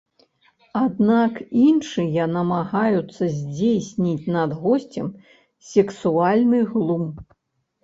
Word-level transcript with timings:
Аднак 0.85 1.33
іншыя 1.63 2.25
намагаюцца 2.37 3.23
здзейсніць 3.37 4.31
над 4.39 4.57
госцем 4.65 5.07
сексуальны 5.75 6.65
глум. 6.75 7.09